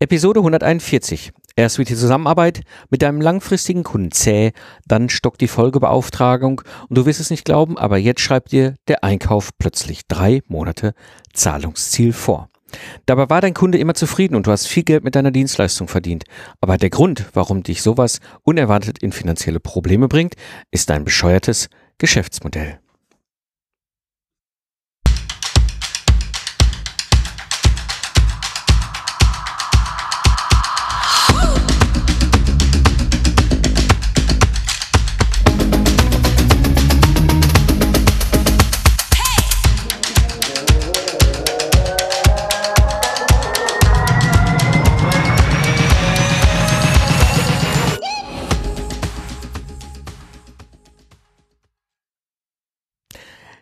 [0.00, 1.32] Episode 141.
[1.56, 4.50] Erst wird die Zusammenarbeit mit deinem langfristigen Kunden zäh,
[4.88, 9.04] dann stockt die Folgebeauftragung und du wirst es nicht glauben, aber jetzt schreibt dir der
[9.04, 10.94] Einkauf plötzlich drei Monate
[11.32, 12.50] Zahlungsziel vor.
[13.06, 16.24] Dabei war dein Kunde immer zufrieden und du hast viel Geld mit deiner Dienstleistung verdient.
[16.60, 20.34] Aber der Grund, warum dich sowas unerwartet in finanzielle Probleme bringt,
[20.72, 21.68] ist dein bescheuertes
[21.98, 22.80] Geschäftsmodell.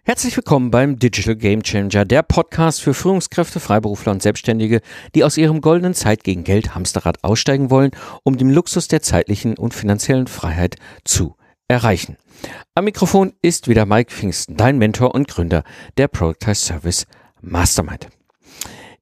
[0.05, 4.81] Herzlich willkommen beim Digital Game Changer, der Podcast für Führungskräfte, Freiberufler und Selbstständige,
[5.15, 7.93] die aus ihrem goldenen Zeit gegen Geld Hamsterrad aussteigen wollen,
[8.25, 11.37] um den Luxus der zeitlichen und finanziellen Freiheit zu
[11.69, 12.17] erreichen.
[12.75, 15.63] Am Mikrofon ist wieder Mike Pfingsten, dein Mentor und Gründer
[15.97, 17.07] der Productize Service
[17.41, 18.09] Mastermind.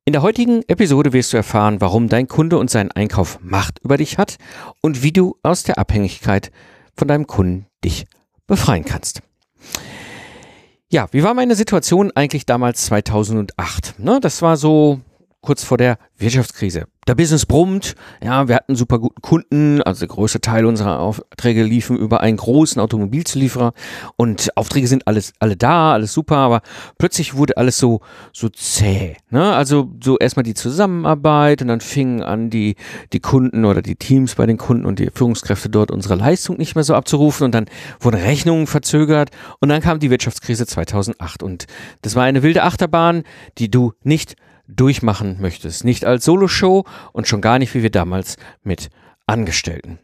[0.05, 3.97] In der heutigen Episode wirst du erfahren, warum dein Kunde und sein Einkauf Macht über
[3.97, 4.37] dich hat
[4.83, 6.51] und wie du aus der Abhängigkeit
[6.95, 8.05] von deinem Kunden dich
[8.47, 9.23] befreien kannst.
[10.93, 13.95] Ja, wie war meine Situation eigentlich damals 2008?
[13.99, 15.01] Ne, das war so
[15.41, 16.85] kurz vor der Wirtschaftskrise.
[17.09, 21.65] Der Business brummt, ja, wir hatten super guten Kunden, also der größte Teil unserer Aufträge
[21.65, 23.73] liefen über einen großen Automobilzulieferer.
[24.17, 26.61] Und Aufträge sind alles alle da, alles super, aber
[26.99, 28.01] plötzlich wurde alles so
[28.33, 29.55] so zäh, ne?
[29.55, 32.77] Also so erstmal die Zusammenarbeit und dann fingen an die
[33.13, 36.75] die Kunden oder die Teams bei den Kunden und die Führungskräfte dort unsere Leistung nicht
[36.75, 37.47] mehr so abzurufen.
[37.47, 37.67] Und dann
[37.99, 39.31] wurden Rechnungen verzögert.
[39.59, 41.67] Und dann kam die Wirtschaftskrise 2008 und
[42.03, 43.25] das war eine wilde Achterbahn,
[43.59, 44.37] die du nicht
[44.75, 45.85] durchmachen möchtest.
[45.85, 48.91] Nicht als Soloshow und schon gar nicht wie wir damals mit
[49.27, 49.99] Angestellten.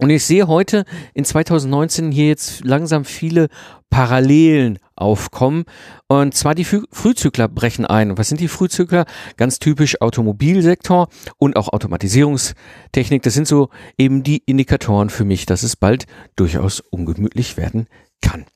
[0.00, 3.48] Und ich sehe heute in 2019 hier jetzt langsam viele
[3.90, 5.64] Parallelen aufkommen.
[6.08, 8.10] Und zwar die Frühzykler brechen ein.
[8.10, 9.06] Und was sind die Frühzykler?
[9.36, 13.22] Ganz typisch Automobilsektor und auch Automatisierungstechnik.
[13.22, 17.86] Das sind so eben die Indikatoren für mich, dass es bald durchaus ungemütlich werden
[18.20, 18.46] kann.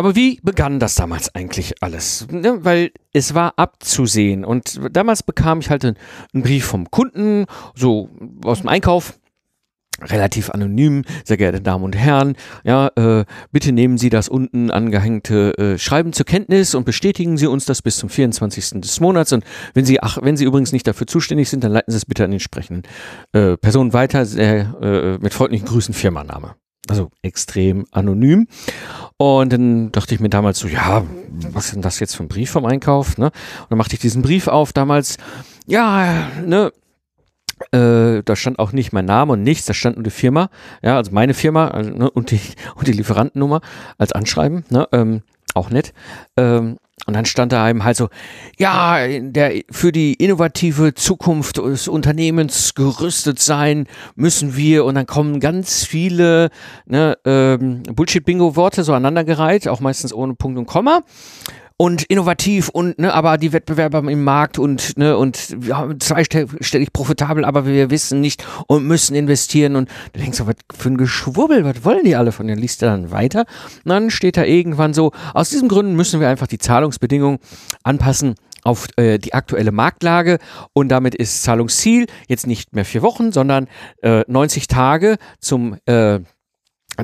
[0.00, 2.26] Aber wie begann das damals eigentlich alles?
[2.30, 5.96] Ne, weil es war abzusehen und damals bekam ich halt einen,
[6.32, 7.44] Brief vom Kunden,
[7.74, 8.08] so
[8.42, 9.18] aus dem Einkauf,
[10.00, 15.58] relativ anonym, sehr geehrte Damen und Herren, ja, äh, bitte nehmen Sie das unten angehängte
[15.58, 18.80] äh, Schreiben zur Kenntnis und bestätigen Sie uns das bis zum 24.
[18.80, 19.34] des Monats.
[19.34, 19.44] Und
[19.74, 22.24] wenn Sie, ach, wenn Sie übrigens nicht dafür zuständig sind, dann leiten Sie es bitte
[22.24, 22.84] an den entsprechenden
[23.32, 26.54] äh, Personen weiter, sehr, äh, mit freundlichen Grüßen Firmanname.
[26.88, 28.48] Also extrem anonym.
[29.16, 31.04] Und dann dachte ich mir damals so, ja,
[31.52, 33.18] was ist denn das jetzt für ein Brief vom Einkauf?
[33.18, 33.26] Ne?
[33.26, 35.18] Und dann machte ich diesen Brief auf damals,
[35.66, 36.72] ja, ne,
[37.72, 40.48] äh, da stand auch nicht mein Name und nichts, da stand nur die Firma,
[40.82, 42.40] ja, also meine Firma also, ne, und, die,
[42.74, 43.60] und die Lieferantennummer
[43.98, 45.22] als Anschreiben, ne, ähm,
[45.54, 45.92] auch nett.
[46.36, 48.08] Ähm, und dann stand da eben halt so,
[48.58, 54.84] ja, der, für die innovative Zukunft des Unternehmens gerüstet sein müssen wir.
[54.84, 56.50] Und dann kommen ganz viele
[56.86, 61.02] ne, ähm, Bullshit-Bingo-Worte so aneinandergereiht, auch meistens ohne Punkt und Komma
[61.80, 67.42] und innovativ und ne, aber die Wettbewerber im Markt und ne und ja, zweistellig profitabel,
[67.42, 71.64] aber wir wissen nicht und müssen investieren und du denkst so, was für ein Geschwurbel,
[71.64, 72.54] was wollen die alle von dir?
[72.54, 73.46] Liest du dann weiter
[73.82, 77.38] und dann steht da irgendwann so, aus diesen Gründen müssen wir einfach die Zahlungsbedingungen
[77.82, 80.38] anpassen auf äh, die aktuelle Marktlage
[80.74, 83.68] und damit ist Zahlungsziel jetzt nicht mehr vier Wochen, sondern
[84.02, 86.20] äh, 90 Tage zum äh,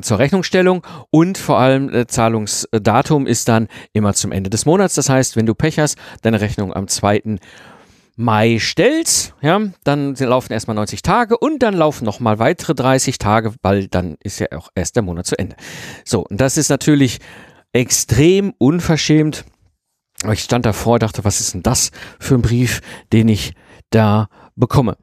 [0.03, 4.95] zur Rechnungsstellung und vor allem äh, Zahlungsdatum ist dann immer zum Ende des Monats.
[4.95, 7.39] Das heißt, wenn du Pech hast, deine Rechnung am 2.
[8.19, 13.53] Mai stellst, ja, dann laufen erstmal 90 Tage und dann laufen nochmal weitere 30 Tage,
[13.61, 15.55] weil dann ist ja auch erst der Monat zu Ende.
[16.03, 17.19] So, und das ist natürlich
[17.73, 19.45] extrem unverschämt.
[20.31, 22.81] Ich stand davor, dachte, was ist denn das für ein Brief,
[23.13, 23.53] den ich
[23.91, 24.97] da bekomme?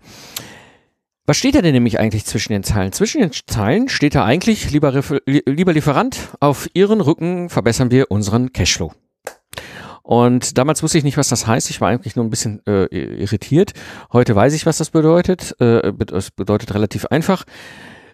[1.26, 2.92] Was steht da denn nämlich eigentlich zwischen den Zeilen?
[2.92, 4.92] Zwischen den Zeilen steht da eigentlich, lieber,
[5.24, 8.92] lieber Lieferant, auf Ihren Rücken verbessern wir unseren Cashflow.
[10.02, 11.70] Und damals wusste ich nicht, was das heißt.
[11.70, 13.72] Ich war eigentlich nur ein bisschen äh, irritiert.
[14.12, 15.56] Heute weiß ich, was das bedeutet.
[15.60, 15.92] Äh,
[16.36, 17.44] bedeutet relativ einfach.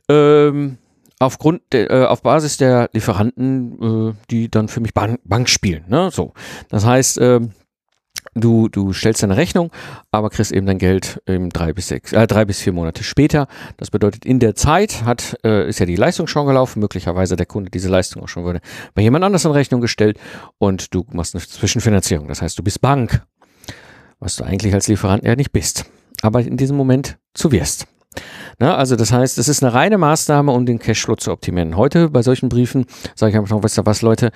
[0.08, 0.78] Ähm,
[1.18, 5.84] aufgrund äh, auf Basis der Lieferanten, äh, die dann für mich Bank, Bank spielen.
[5.88, 6.10] Ne?
[6.12, 6.32] So,
[6.68, 7.40] das heißt, äh,
[8.34, 9.72] Du, du stellst deine Rechnung,
[10.12, 13.48] aber kriegst eben dein Geld eben drei bis sechs, äh, drei bis vier Monate später.
[13.76, 17.46] Das bedeutet, in der Zeit hat, äh, ist ja die Leistung schon gelaufen, möglicherweise der
[17.46, 18.60] Kunde diese Leistung auch schon wurde
[18.94, 20.18] bei jemand anders in Rechnung gestellt
[20.58, 22.28] und du machst eine Zwischenfinanzierung.
[22.28, 23.22] Das heißt, du bist Bank,
[24.20, 25.86] was du eigentlich als Lieferant ja nicht bist.
[26.22, 27.86] aber in diesem Moment zu wirst.
[28.58, 31.76] Na, also das heißt, es ist eine reine Maßnahme, um den Cashflow zu optimieren.
[31.76, 34.32] Heute bei solchen Briefen sage ich einfach noch, wisst ihr was, Leute,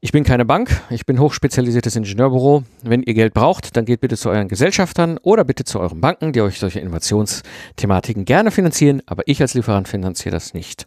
[0.00, 2.62] ich bin keine Bank, ich bin hochspezialisiertes Ingenieurbüro.
[2.82, 6.32] Wenn ihr Geld braucht, dann geht bitte zu euren Gesellschaftern oder bitte zu euren Banken,
[6.32, 10.86] die euch solche Innovationsthematiken gerne finanzieren, aber ich als Lieferant finanziere das nicht.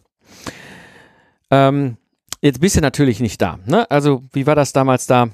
[1.50, 1.98] Ähm,
[2.40, 3.58] jetzt bist du natürlich nicht da.
[3.66, 3.90] Ne?
[3.90, 5.28] Also wie war das damals da?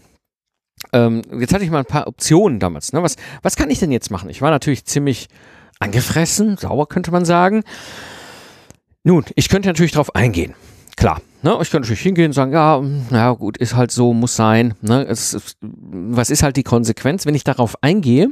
[0.93, 2.93] Ähm, jetzt hatte ich mal ein paar Optionen damals.
[2.93, 3.03] Ne?
[3.03, 4.29] Was, was kann ich denn jetzt machen?
[4.29, 5.29] Ich war natürlich ziemlich
[5.79, 7.63] angefressen, sauer könnte man sagen.
[9.05, 10.55] Nun, ich könnte natürlich darauf eingehen.
[10.99, 11.57] Klar, ne?
[11.63, 14.75] ich könnte natürlich hingehen und sagen, ja, na gut, ist halt so, muss sein.
[14.81, 15.07] Ne?
[15.09, 18.31] Es, was ist halt die Konsequenz, wenn ich darauf eingehe?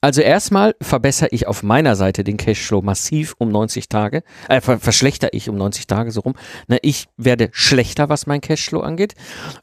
[0.00, 5.28] Also erstmal verbessere ich auf meiner Seite den Cashflow massiv um 90 Tage, äh, verschlechter
[5.32, 6.34] ich um 90 Tage so rum.
[6.66, 9.14] Na, ich werde schlechter, was mein Cashflow angeht.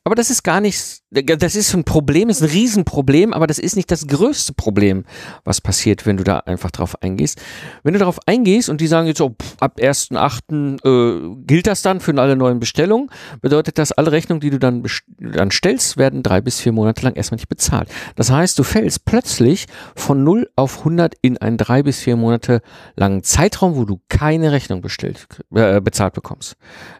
[0.03, 3.75] Aber das ist gar nichts, das ist ein Problem, ist ein Riesenproblem, aber das ist
[3.75, 5.05] nicht das größte Problem,
[5.43, 7.41] was passiert, wenn du da einfach drauf eingehst.
[7.83, 10.79] Wenn du darauf eingehst und die sagen jetzt so, ab 1.8.
[10.85, 13.09] Äh, gilt das dann für alle neuen Bestellungen,
[13.41, 14.85] bedeutet das, alle Rechnungen, die du dann,
[15.17, 17.89] dann stellst, werden drei bis vier Monate lang erstmal nicht bezahlt.
[18.15, 19.65] Das heißt, du fällst plötzlich
[19.95, 22.61] von 0 auf 100 in einen drei bis vier Monate
[22.95, 26.55] langen Zeitraum, wo du keine Rechnung bestellt, äh, bezahlt bekommst.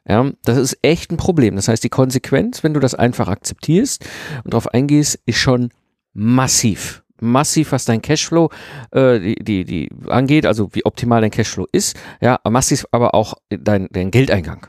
[0.07, 1.55] Ja, das ist echt ein Problem.
[1.55, 3.99] Das heißt, die Konsequenz, wenn du das einfach akzeptierst
[4.44, 5.69] und darauf eingehst, ist schon
[6.13, 8.50] massiv massiv, was dein Cashflow
[8.92, 13.36] äh, die, die, die angeht, also wie optimal dein Cashflow ist, ja, massiv aber auch
[13.50, 14.68] dein, dein Geldeingang.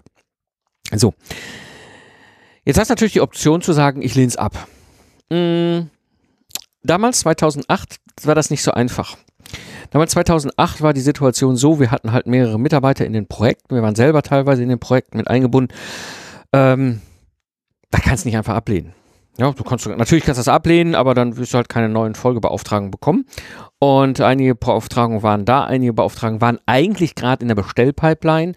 [0.94, 1.15] So.
[2.65, 4.69] Jetzt hast du natürlich die Option zu sagen, ich lehne es ab.
[5.32, 5.91] Hm,
[6.82, 9.17] damals, 2008, war das nicht so einfach.
[9.91, 13.82] Damals 2008 war die Situation so, wir hatten halt mehrere Mitarbeiter in den Projekten, wir
[13.82, 15.75] waren selber teilweise in den Projekten mit eingebunden.
[16.53, 17.00] Ähm,
[17.91, 18.94] da kannst du nicht einfach ablehnen.
[19.38, 22.15] Ja, du kannst natürlich kannst du das ablehnen, aber dann wirst du halt keine neuen
[22.15, 23.25] Folgebeauftragungen bekommen.
[23.79, 28.53] Und einige Beauftragungen waren da, einige Beauftragungen waren eigentlich gerade in der Bestellpipeline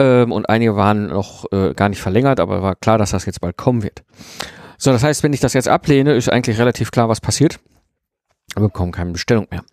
[0.00, 3.40] ähm, und einige waren noch äh, gar nicht verlängert, aber war klar, dass das jetzt
[3.40, 4.02] bald kommen wird.
[4.76, 7.60] So, das heißt, wenn ich das jetzt ablehne, ist eigentlich relativ klar, was passiert
[8.54, 9.64] bekommen keine Bestellung mehr.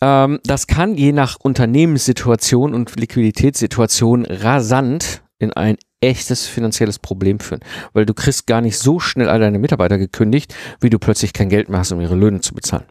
[0.00, 7.60] Ähm, das kann je nach Unternehmenssituation und Liquiditätssituation rasant in ein echtes finanzielles Problem führen,
[7.92, 11.48] weil du kriegst gar nicht so schnell all deine Mitarbeiter gekündigt, wie du plötzlich kein
[11.48, 12.84] Geld mehr hast, um ihre Löhne zu bezahlen.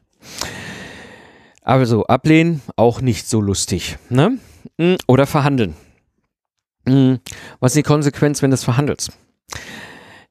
[1.61, 3.97] Also ablehnen, auch nicht so lustig.
[4.09, 4.39] Ne?
[4.79, 5.75] Hm, oder verhandeln.
[6.87, 7.19] Hm,
[7.59, 9.11] was ist die Konsequenz, wenn du es verhandelst?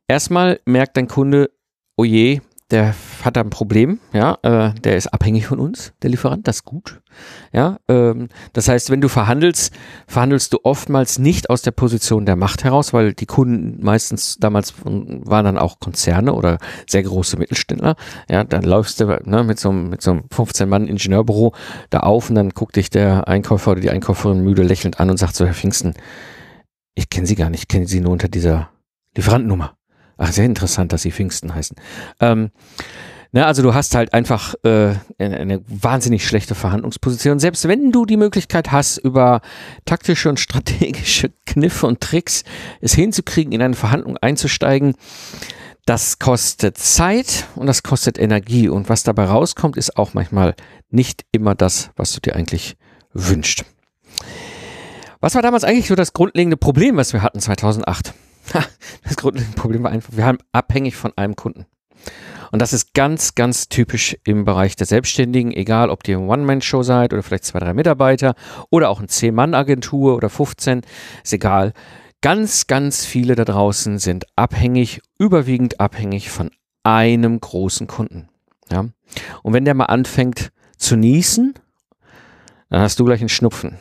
[0.09, 1.51] Erstmal merkt dein Kunde,
[1.97, 6.11] oh je, der hat da ein Problem, ja, äh, der ist abhängig von uns, der
[6.11, 7.01] Lieferant, das ist gut,
[7.53, 9.75] ja, ähm, das heißt, wenn du verhandelst,
[10.07, 14.75] verhandelst du oftmals nicht aus der Position der Macht heraus, weil die Kunden meistens damals
[14.85, 16.59] waren dann auch Konzerne oder
[16.89, 17.97] sehr große Mittelständler,
[18.29, 21.55] ja, dann läufst du ne, mit so einem mit so einem 15 Mann Ingenieurbüro
[21.91, 25.17] da auf und dann guckt dich der Einkäufer oder die Einkäuferin müde lächelnd an und
[25.17, 25.95] sagt so, Herr Pfingsten,
[26.95, 28.71] ich kenne Sie gar nicht, ich kenne Sie nur unter dieser
[29.17, 29.75] Lieferantennummer.
[30.23, 31.75] Ach, sehr interessant, dass sie Pfingsten heißen.
[32.21, 32.51] Ähm,
[33.33, 37.39] na, also du hast halt einfach äh, eine, wahnsinnig schlechte Verhandlungsposition.
[37.39, 39.41] Selbst wenn du die Möglichkeit hast, über
[39.87, 42.45] taktische und strategische Kniffe und Tricks
[42.83, 44.95] es hinzukriegen, in eine Verhandlung einzusteigen,
[45.87, 48.69] das kostet Zeit und das kostet Energie.
[48.69, 50.55] Und was dabei rauskommt, ist auch manchmal
[50.91, 52.77] nicht immer das, was du dir eigentlich
[53.15, 53.65] wünschst.
[55.21, 58.13] Was war damals eigentlich so das grundlegende Problem, was wir hatten 2008?
[59.05, 61.67] Das grundlegende Problem war einfach, wir haben abhängig von einem Kunden.
[62.53, 66.83] Und das ist ganz, ganz typisch im Bereich der Selbstständigen, egal ob ihr eine One-Man-Show
[66.83, 68.35] seid oder vielleicht zwei, drei Mitarbeiter
[68.71, 70.83] oder auch eine Zehn-Mann-Agentur oder 15,
[71.23, 71.73] ist egal.
[72.23, 76.51] Ganz, ganz viele da draußen sind abhängig, überwiegend abhängig von
[76.83, 78.29] einem großen Kunden.
[78.71, 78.87] Ja?
[79.43, 81.55] Und wenn der mal anfängt zu niesen,
[82.69, 83.79] dann hast du gleich einen Schnupfen.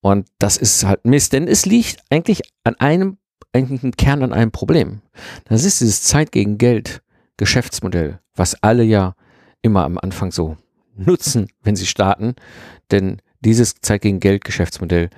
[0.00, 3.18] Und das ist halt Mist, denn es liegt eigentlich an einem
[3.52, 5.00] eigentlich ein Kern an einem Problem.
[5.44, 7.02] Das ist dieses Zeit gegen Geld
[7.36, 9.14] Geschäftsmodell, was alle ja
[9.62, 10.56] immer am Anfang so
[10.96, 12.34] nutzen, wenn sie starten,
[12.90, 15.10] denn dieses Zeit gegen Geld Geschäftsmodell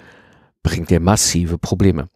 [0.63, 2.09] bringt dir massive Probleme.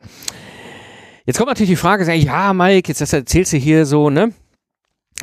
[1.24, 4.32] Jetzt kommt natürlich die Frage, ja, Mike, jetzt erzählst du hier so, ne,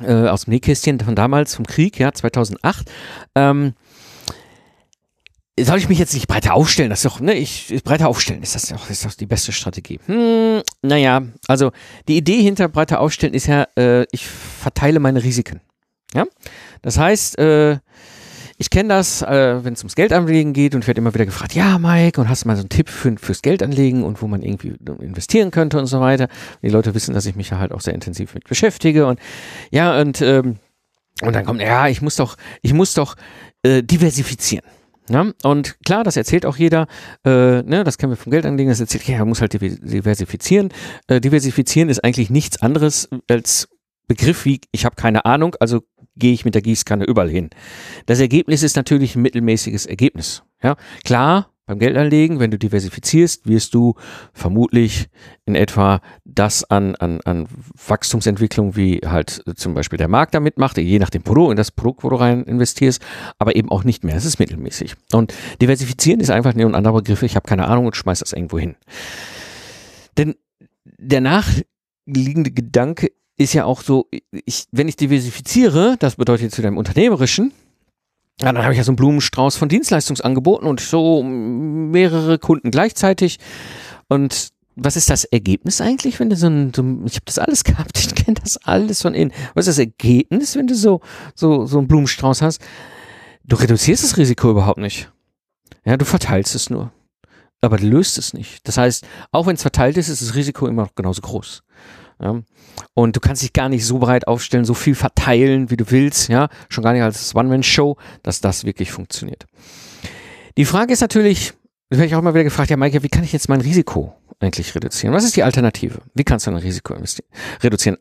[0.02, 2.92] äh, aus dem Nähkästchen von damals, vom Krieg, ja, 2008.
[3.36, 3.74] Ähm,
[5.60, 6.90] soll ich mich jetzt nicht breiter aufstellen?
[6.90, 10.00] Das ist doch, ne, ich, breiter aufstellen, ist das doch, ist doch die beste Strategie.
[10.06, 11.72] Hm, naja, also
[12.08, 15.62] die Idee hinter breiter aufstellen ist ja, äh, ich verteile meine Risiken.
[16.16, 16.26] Ja,
[16.82, 17.78] das heißt, äh,
[18.58, 21.54] ich kenne das, äh, wenn es ums Geldanlegen geht und ich werde immer wieder gefragt,
[21.54, 24.42] ja, Mike, und hast du mal so einen Tipp für, fürs Geldanlegen und wo man
[24.44, 26.28] irgendwie investieren könnte und so weiter.
[26.62, 29.20] Die Leute wissen, dass ich mich ja halt auch sehr intensiv mit beschäftige und
[29.72, 30.58] ja, und ähm,
[31.22, 33.16] Und dann kommt, ja, ich muss doch, ich muss doch
[33.64, 34.66] äh, diversifizieren.
[35.10, 36.88] Ja, und klar, das erzählt auch jeder,
[37.26, 40.70] äh, ne, das kennen wir vom Geldanlegen, das erzählt, ja, man muss halt diversifizieren.
[41.08, 43.68] Äh, diversifizieren ist eigentlich nichts anderes als
[44.08, 45.82] Begriff wie, ich habe keine Ahnung, also
[46.16, 47.50] gehe ich mit der Gießkanne überall hin.
[48.06, 50.44] Das Ergebnis ist natürlich ein mittelmäßiges Ergebnis.
[50.62, 53.96] Ja, klar, beim Geldanlegen, wenn du diversifizierst, wirst du
[54.34, 55.08] vermutlich
[55.46, 57.48] in etwa das an, an, an
[57.88, 61.72] Wachstumsentwicklung, wie halt zum Beispiel der Markt damit macht, je nach dem Produkt, in das
[61.72, 63.02] Produkt, wo du rein investierst,
[63.40, 64.16] aber eben auch nicht mehr.
[64.16, 64.96] Es ist mittelmäßig.
[65.14, 67.24] Und diversifizieren ist einfach ein anderer Begriff.
[67.24, 68.76] Ich habe keine Ahnung und schmeiß das irgendwo hin.
[70.18, 70.36] Denn
[70.84, 76.78] der nachliegende Gedanke ist ja auch so, ich, wenn ich diversifiziere, das bedeutet zu deinem
[76.78, 77.54] Unternehmerischen,
[78.42, 83.38] ja, dann habe ich ja so einen Blumenstrauß von Dienstleistungsangeboten und so mehrere Kunden gleichzeitig.
[84.10, 87.64] Und was ist das Ergebnis eigentlich, wenn du so ein, so, ich habe das alles
[87.64, 89.32] gehabt, ich kenne das alles von innen.
[89.54, 91.02] Was ist das Ergebnis, wenn du so,
[91.36, 92.62] so, so einen Blumenstrauß hast?
[93.44, 95.12] Du reduzierst das Risiko überhaupt nicht.
[95.86, 96.92] Ja, du verteilst es nur.
[97.62, 98.68] Aber du löst es nicht.
[98.68, 101.63] Das heißt, auch wenn es verteilt ist, ist das Risiko immer noch genauso groß.
[102.24, 102.42] Ja?
[102.94, 106.30] Und du kannst dich gar nicht so breit aufstellen, so viel verteilen, wie du willst,
[106.30, 109.46] ja, schon gar nicht als One-Man-Show, dass das wirklich funktioniert.
[110.58, 111.54] Die Frage ist natürlich,
[111.90, 114.16] da werde ich auch immer wieder gefragt, ja, Maike, wie kann ich jetzt mein Risiko
[114.40, 115.14] eigentlich reduzieren?
[115.14, 116.00] Was ist die Alternative?
[116.14, 116.96] Wie kannst du dein Risiko
[117.62, 117.98] reduzieren?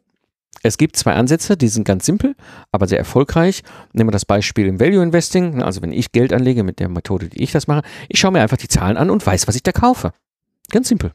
[0.63, 2.37] Es gibt zwei Ansätze, die sind ganz simpel,
[2.71, 3.63] aber sehr erfolgreich.
[3.93, 5.61] Nehmen wir das Beispiel im Value Investing.
[5.61, 8.43] Also wenn ich Geld anlege mit der Methode, die ich das mache, ich schaue mir
[8.43, 10.13] einfach die Zahlen an und weiß, was ich da kaufe.
[10.71, 11.13] Ganz simpel.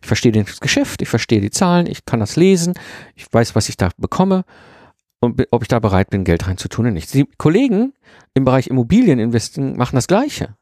[0.00, 2.74] Ich verstehe das Geschäft, ich verstehe die Zahlen, ich kann das lesen,
[3.14, 4.44] ich weiß, was ich da bekomme
[5.20, 7.12] und ob ich da bereit bin, Geld reinzutun oder nicht.
[7.14, 7.92] Die Kollegen
[8.34, 10.56] im Bereich Immobilieninvesting machen das Gleiche.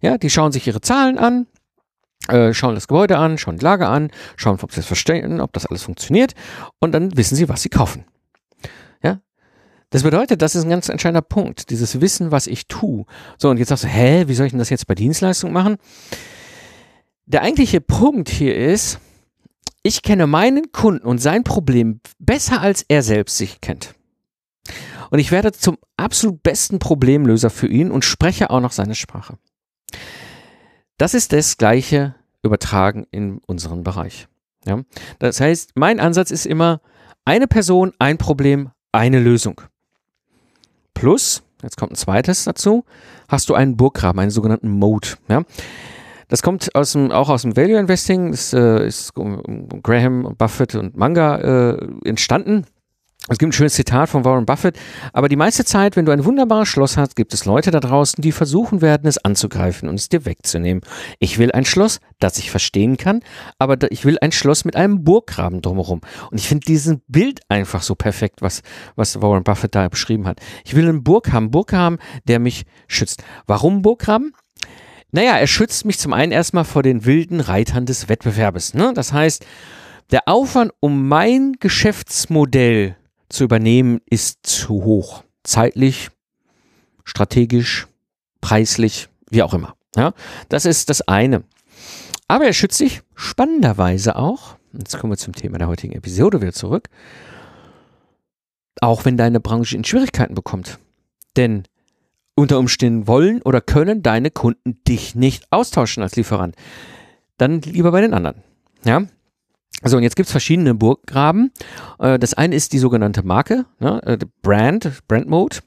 [0.00, 1.46] Ja, die schauen sich ihre Zahlen an,
[2.28, 5.52] äh, schauen das Gebäude an, schauen die Lage an, schauen, ob sie das verstehen, ob
[5.52, 6.34] das alles funktioniert
[6.78, 8.04] und dann wissen sie, was sie kaufen.
[9.02, 9.20] Ja,
[9.90, 13.06] das bedeutet, das ist ein ganz entscheidender Punkt, dieses Wissen, was ich tue.
[13.38, 15.76] So, und jetzt sagst du, hä, wie soll ich denn das jetzt bei Dienstleistungen machen?
[17.26, 18.98] Der eigentliche Punkt hier ist,
[19.82, 23.94] ich kenne meinen Kunden und sein Problem besser als er selbst sich kennt.
[25.10, 29.36] Und ich werde zum absolut besten Problemlöser für ihn und spreche auch noch seine Sprache.
[30.98, 34.28] Das ist das gleiche übertragen in unseren Bereich.
[34.64, 34.82] Ja?
[35.18, 36.80] Das heißt, mein Ansatz ist immer
[37.24, 39.60] eine Person, ein Problem, eine Lösung.
[40.94, 42.84] Plus, jetzt kommt ein zweites dazu,
[43.28, 45.08] hast du einen Burggraben, einen sogenannten Mode.
[45.28, 45.42] Ja?
[46.32, 48.30] Das kommt aus dem, auch aus dem Value Investing.
[48.30, 49.12] Das äh, ist
[49.82, 52.64] Graham, Buffett und Manga äh, entstanden.
[53.28, 54.78] Es gibt ein schönes Zitat von Warren Buffett,
[55.12, 58.22] aber die meiste Zeit, wenn du ein wunderbares Schloss hast, gibt es Leute da draußen,
[58.22, 60.82] die versuchen werden, es anzugreifen und es dir wegzunehmen.
[61.18, 63.20] Ich will ein Schloss, das ich verstehen kann,
[63.58, 66.00] aber ich will ein Schloss mit einem Burggraben drumherum.
[66.30, 68.62] Und ich finde diesen Bild einfach so perfekt, was,
[68.96, 70.40] was Warren Buffett da beschrieben hat.
[70.64, 73.22] Ich will einen Burg haben, Burg haben, der mich schützt.
[73.46, 74.32] Warum Burggraben?
[75.12, 78.72] Naja, er schützt mich zum einen erstmal vor den wilden Reitern des Wettbewerbes.
[78.72, 78.92] Ne?
[78.94, 79.44] Das heißt,
[80.10, 82.96] der Aufwand, um mein Geschäftsmodell
[83.28, 85.22] zu übernehmen, ist zu hoch.
[85.44, 86.08] Zeitlich,
[87.04, 87.86] strategisch,
[88.40, 89.76] preislich, wie auch immer.
[89.96, 90.14] Ja?
[90.48, 91.44] Das ist das eine.
[92.26, 96.54] Aber er schützt sich spannenderweise auch, jetzt kommen wir zum Thema der heutigen Episode wieder
[96.54, 96.88] zurück,
[98.80, 100.78] auch wenn deine Branche in Schwierigkeiten bekommt.
[101.36, 101.64] Denn
[102.34, 106.56] unter Umständen wollen oder können deine Kunden dich nicht austauschen als Lieferant.
[107.36, 108.42] Dann lieber bei den anderen.
[108.84, 109.02] Ja.
[109.84, 111.50] So, und jetzt gibt es verschiedene Burggraben.
[111.98, 115.58] Äh, das eine ist die sogenannte Marke, ne, äh, Brand, Brand Mode.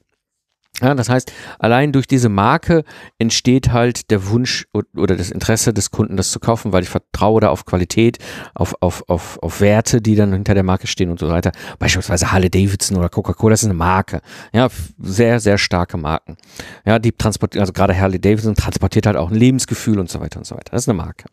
[0.82, 2.84] Ja, das heißt, allein durch diese Marke
[3.18, 7.40] entsteht halt der Wunsch oder das Interesse des Kunden, das zu kaufen, weil ich vertraue
[7.40, 8.18] da auf Qualität,
[8.54, 11.52] auf, auf, auf, auf Werte, die dann hinter der Marke stehen und so weiter.
[11.78, 14.20] Beispielsweise Harley Davidson oder Coca-Cola, das ist eine Marke.
[14.52, 14.68] Ja,
[14.98, 16.36] sehr, sehr starke Marken.
[16.84, 20.38] Ja, die transportieren, also gerade Harley Davidson transportiert halt auch ein Lebensgefühl und so weiter
[20.38, 20.72] und so weiter.
[20.72, 21.24] Das ist eine Marke.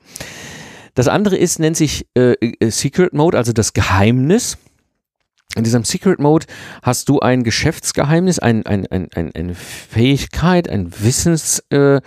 [0.95, 4.57] Das andere ist, nennt sich äh, äh Secret Mode, also das Geheimnis.
[5.55, 6.48] In diesem Secret Mode
[6.81, 12.03] hast du ein Geschäftsgeheimnis, ein, ein, ein, ein, eine Fähigkeit, ein Wissensstand,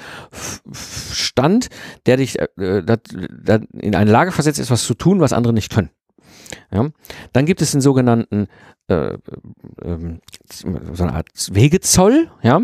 [1.66, 1.68] äh,
[2.06, 3.02] der dich äh, dat,
[3.44, 5.90] dat in eine Lage versetzt, etwas zu tun, was andere nicht können.
[6.72, 6.88] Ja?
[7.32, 8.48] Dann gibt es den sogenannten
[8.88, 9.18] äh, äh,
[10.50, 12.62] so eine Art Wegezoll, ja.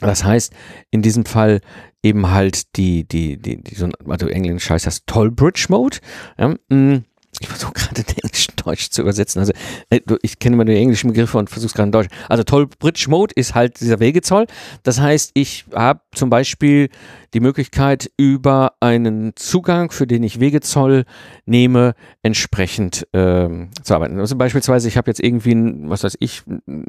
[0.00, 0.52] Das heißt,
[0.90, 1.60] in diesem Fall
[2.02, 5.98] eben halt die, die, die, die so, also Englisch heißt das Tollbridge Mode.
[6.36, 6.54] Ja?
[6.68, 7.04] Mm,
[7.40, 9.40] ich versuche gerade den englischen Deutsch zu übersetzen.
[9.40, 9.52] Also
[9.90, 12.08] äh, ich kenne immer die englischen Begriffe und versuche es gerade in Deutsch.
[12.28, 14.46] Also Toll Bridge Mode ist halt dieser Wegezoll.
[14.82, 16.88] Das heißt, ich habe zum Beispiel
[17.34, 21.04] die Möglichkeit, über einen Zugang, für den ich Wegezoll
[21.46, 24.18] nehme, entsprechend ähm, zu arbeiten.
[24.18, 26.42] Also beispielsweise, ich habe jetzt irgendwie, ein, was weiß ich,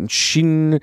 [0.07, 0.79] Schienen,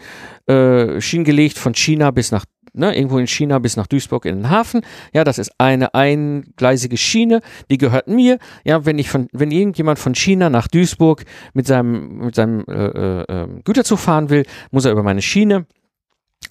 [0.46, 4.36] äh, Schienen gelegt von China bis nach ne, irgendwo in China bis nach Duisburg in
[4.36, 4.82] den Hafen.
[5.12, 7.40] Ja, das ist eine eingleisige Schiene,
[7.70, 8.38] die gehört mir.
[8.64, 12.86] Ja, wenn ich von, wenn irgendjemand von China nach Duisburg mit seinem, mit seinem äh,
[12.86, 15.66] äh, ähm, Güterzug fahren will, muss er über meine Schiene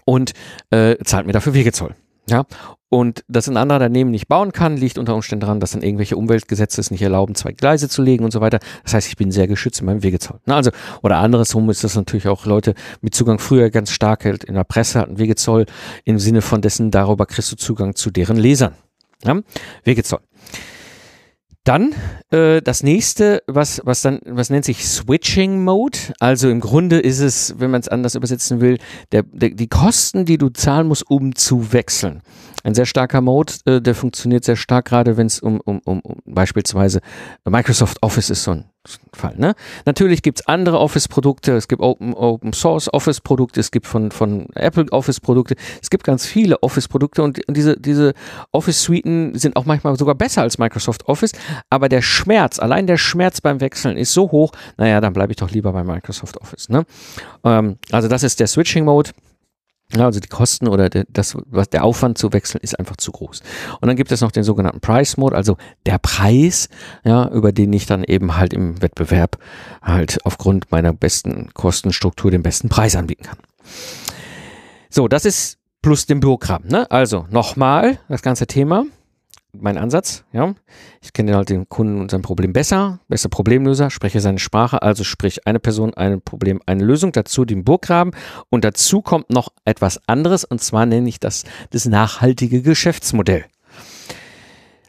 [0.05, 0.33] und
[0.69, 1.95] äh, zahlt mir dafür Wegezoll.
[2.31, 2.45] Ja,
[2.87, 6.15] und dass ein anderer daneben nicht bauen kann, liegt unter Umständen daran, dass dann irgendwelche
[6.15, 8.59] Umweltgesetze es nicht erlauben, zwei Gleise zu legen und so weiter.
[8.83, 10.39] Das heißt, ich bin sehr geschützt in meinem Wegezoll.
[10.45, 10.71] Na, also,
[11.01, 14.63] oder andersrum ist das natürlich auch Leute mit Zugang früher ganz stark halt in der
[14.63, 15.65] Presse hatten Wegezoll
[16.05, 18.75] im Sinne von dessen, darüber kriegst du Zugang zu deren Lesern.
[19.25, 19.41] Ja?
[19.83, 20.19] Wegezoll.
[21.63, 21.93] Dann
[22.31, 25.97] äh, das nächste, was, was dann, was nennt sich Switching Mode.
[26.19, 28.79] Also im Grunde ist es, wenn man es anders übersetzen will,
[29.11, 32.21] der, der, die Kosten, die du zahlen musst, um zu wechseln.
[32.63, 35.99] Ein sehr starker Mode, äh, der funktioniert sehr stark, gerade wenn es um, um, um,
[36.01, 37.01] um beispielsweise
[37.45, 38.65] Microsoft Office ist so ein
[39.13, 39.35] Fall.
[39.37, 39.53] Ne?
[39.85, 44.87] Natürlich gibt's andere Office-Produkte, es gibt Open, Open Source Office-Produkte, es gibt von, von Apple
[44.91, 48.13] Office-Produkte, es gibt ganz viele Office-Produkte und, und diese, diese
[48.51, 51.33] Office-Suiten sind auch manchmal sogar besser als Microsoft Office,
[51.69, 55.37] aber der Schmerz, allein der Schmerz beim Wechseln ist so hoch, naja, dann bleibe ich
[55.37, 56.69] doch lieber bei Microsoft Office.
[56.69, 56.83] Ne?
[57.43, 59.11] Ähm, also das ist der Switching-Mode.
[59.93, 63.11] Ja, also die Kosten oder der, das, was der Aufwand zu wechseln ist einfach zu
[63.11, 63.41] groß.
[63.79, 66.69] Und dann gibt es noch den sogenannten Price Mode, also der Preis,
[67.03, 69.37] ja, über den ich dann eben halt im Wettbewerb
[69.81, 73.37] halt aufgrund meiner besten Kostenstruktur den besten Preis anbieten kann.
[74.89, 76.63] So, das ist plus dem Bürokram.
[76.65, 76.89] Ne?
[76.91, 78.85] Also nochmal das ganze Thema
[79.53, 80.23] mein Ansatz.
[80.31, 80.53] Ja,
[81.01, 85.03] ich kenne halt den Kunden und sein Problem besser, besser Problemlöser, spreche seine Sprache, also
[85.03, 88.13] sprich eine Person, ein Problem, eine Lösung, dazu den Burggraben
[88.49, 93.45] und dazu kommt noch etwas anderes und zwar nenne ich das das nachhaltige Geschäftsmodell.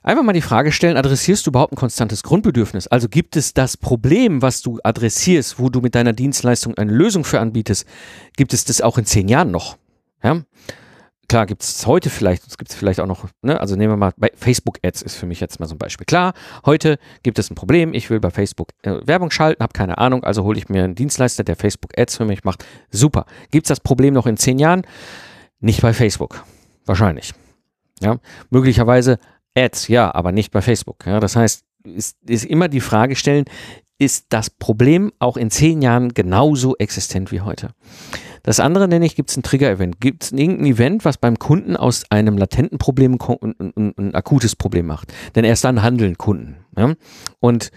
[0.05, 2.89] Einfach mal die Frage stellen, adressierst du überhaupt ein konstantes Grundbedürfnis?
[2.89, 7.23] Also gibt es das Problem, was du adressierst, wo du mit deiner Dienstleistung eine Lösung
[7.23, 7.87] für anbietest,
[8.37, 9.77] gibt es das auch in zehn Jahren noch?
[10.25, 10.43] Ja?
[11.33, 13.97] Klar gibt es heute vielleicht, es gibt es vielleicht auch noch, ne, also nehmen wir
[13.97, 16.05] mal, bei Facebook Ads ist für mich jetzt mal so ein Beispiel.
[16.05, 16.35] Klar,
[16.67, 20.25] heute gibt es ein Problem, ich will bei Facebook äh, Werbung schalten, habe keine Ahnung,
[20.25, 22.67] also hole ich mir einen Dienstleister, der Facebook Ads für mich macht.
[22.91, 23.25] Super.
[23.51, 24.83] Gibt es das Problem noch in zehn Jahren?
[25.59, 26.45] Nicht bei Facebook.
[26.85, 27.33] Wahrscheinlich.
[28.03, 28.19] Ja,
[28.51, 29.19] möglicherweise
[29.57, 31.07] Ads, ja, aber nicht bei Facebook.
[31.07, 33.47] Ja, das heißt, ist, ist immer die Frage stellen,
[33.99, 37.71] ist das Problem auch in zehn Jahren genauso existent wie heute?
[38.43, 40.01] Das andere nenne ich, gibt es ein Trigger-Event.
[40.01, 44.57] Gibt es irgendein Event, was beim Kunden aus einem latenten Problem ein, ein, ein, akutes
[44.57, 45.13] Problem macht?
[45.35, 46.57] Denn erst dann handeln Kunden.
[46.77, 46.95] Ja?
[47.41, 47.71] Und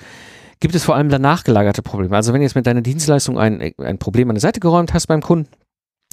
[0.60, 2.16] gibt es vor allem danach gelagerte Probleme.
[2.16, 5.08] Also wenn du jetzt mit deiner Dienstleistung ein, ein Problem an der Seite geräumt hast
[5.08, 5.50] beim Kunden,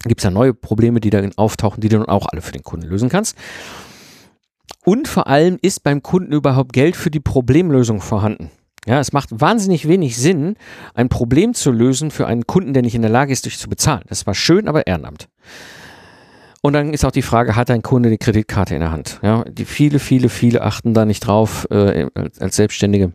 [0.04, 2.62] gibt es ja neue Probleme, die da auftauchen, die du dann auch alle für den
[2.62, 3.36] Kunden lösen kannst.
[4.84, 8.50] Und vor allem ist beim Kunden überhaupt Geld für die Problemlösung vorhanden.
[8.86, 10.56] Ja, es macht wahnsinnig wenig Sinn,
[10.94, 13.68] ein Problem zu lösen für einen Kunden, der nicht in der Lage ist, dich zu
[13.68, 14.02] bezahlen.
[14.08, 15.28] Das war schön, aber Ehrenamt.
[16.62, 19.18] Und dann ist auch die Frage, hat ein Kunde die Kreditkarte in der Hand?
[19.22, 22.06] Ja, die viele, viele, viele achten da nicht drauf äh,
[22.38, 23.12] als Selbstständige,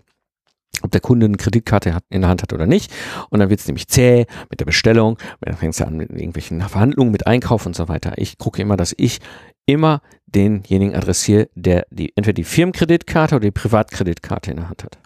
[0.81, 2.93] ob der Kunde eine Kreditkarte in der Hand hat oder nicht.
[3.29, 6.61] Und dann wird es nämlich zäh mit der Bestellung, dann fängt es an mit irgendwelchen
[6.61, 8.13] Verhandlungen, mit Einkauf und so weiter.
[8.17, 9.19] Ich gucke immer, dass ich
[9.65, 14.97] immer denjenigen adressiere, der die, entweder die Firmenkreditkarte oder die Privatkreditkarte in der Hand hat.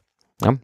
[0.43, 0.57] Ja?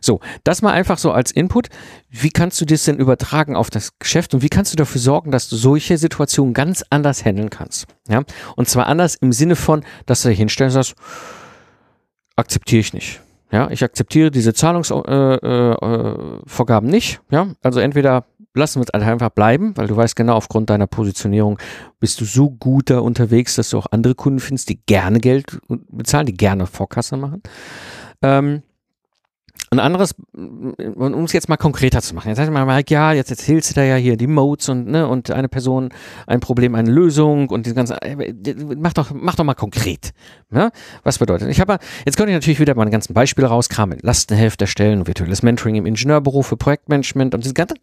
[0.00, 1.68] So, das mal einfach so als Input.
[2.08, 5.30] Wie kannst du das denn übertragen auf das Geschäft und wie kannst du dafür sorgen,
[5.30, 7.86] dass du solche Situationen ganz anders handeln kannst?
[8.08, 8.22] Ja?
[8.56, 10.98] Und zwar anders im Sinne von, dass du dich hinstellst und sagst,
[12.36, 13.20] akzeptiere ich nicht.
[13.52, 17.20] Ja, ich akzeptiere diese Zahlungsvorgaben äh, äh, nicht.
[17.30, 21.58] Ja, also entweder lassen wir es einfach bleiben, weil du weißt genau, aufgrund deiner Positionierung
[21.98, 25.60] bist du so gut da unterwegs, dass du auch andere Kunden findest, die gerne Geld
[25.68, 27.42] bezahlen, die gerne Vorkasse machen.
[28.22, 28.62] Ähm,
[29.70, 32.28] ein anderes, um es jetzt mal konkreter zu machen.
[32.28, 35.06] Jetzt sagt man Mike, ja, jetzt erzählst du da ja hier die Modes und, ne,
[35.06, 35.90] und eine Person,
[36.26, 38.34] ein Problem, eine Lösung und die ganze, äh,
[38.76, 40.10] mach doch, mach doch mal konkret.
[40.52, 40.70] Ja?
[41.04, 41.48] Was bedeutet?
[41.48, 43.98] Ich habe, jetzt könnte ich natürlich wieder meine ganzen Beispiele rauskramen.
[44.02, 47.74] Lastenheft erstellen, virtuelles Mentoring im Ingenieurbüro für Projektmanagement und das ganze,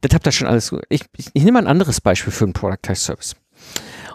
[0.00, 0.74] das habt ihr schon alles.
[0.88, 3.36] Ich, ich, ich nehme ein anderes Beispiel für einen Productized Service.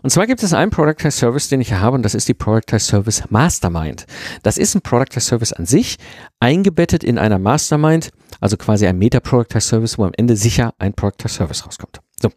[0.02, 2.34] Und zwar gibt es einen Productize Service, den ich hier habe, und das ist die
[2.34, 4.06] Productize Service Mastermind.
[4.44, 5.98] Das ist ein Productize Service an sich,
[6.40, 11.34] eingebettet in einer Mastermind, also quasi ein Meta-Productize Service, wo am Ende sicher ein Productize
[11.34, 12.00] Service rauskommt.
[12.22, 12.30] So.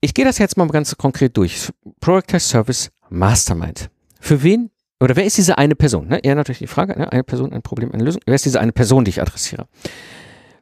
[0.00, 1.70] Ich gehe das jetzt mal ganz konkret durch.
[2.00, 3.90] Productize Service Mastermind.
[4.20, 6.08] Für wen oder wer ist diese eine Person?
[6.08, 6.18] Ne?
[6.18, 7.10] Eher natürlich die Frage, ne?
[7.10, 8.20] eine Person, ein Problem, eine Lösung.
[8.26, 9.66] Wer ist diese eine Person, die ich adressiere?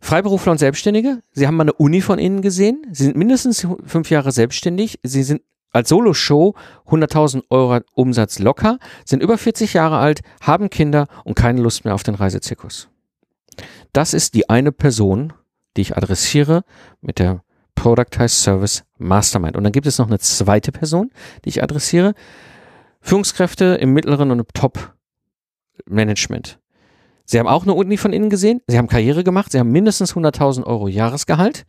[0.00, 4.10] Freiberufler und Selbstständige, Sie haben mal eine Uni von Ihnen gesehen, Sie sind mindestens fünf
[4.10, 6.54] Jahre selbstständig, Sie sind als Solo-Show
[6.86, 11.94] 100.000 Euro Umsatz locker, sind über 40 Jahre alt, haben Kinder und keine Lust mehr
[11.94, 12.88] auf den Reisezirkus.
[13.92, 15.32] Das ist die eine Person,
[15.76, 16.64] die ich adressiere
[17.00, 17.42] mit der
[17.74, 19.56] Productized Service Mastermind.
[19.56, 21.10] Und dann gibt es noch eine zweite Person,
[21.44, 22.14] die ich adressiere.
[23.00, 26.58] Führungskräfte im mittleren und Top-Management.
[27.26, 30.14] Sie haben auch eine Uni von innen gesehen, sie haben Karriere gemacht, sie haben mindestens
[30.14, 31.66] 100.000 Euro Jahresgehalt.